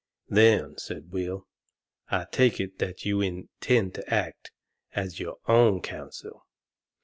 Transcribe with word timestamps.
"Then," 0.29 0.79
said 0.79 1.11
Will, 1.11 1.45
"I 2.09 2.25
take 2.31 2.59
it 2.59 2.79
that 2.79 3.05
you 3.05 3.21
intend 3.21 3.93
to 3.93 4.09
act 4.11 4.49
as 4.93 5.19
your 5.19 5.37
own 5.47 5.79
counsel?" 5.79 6.47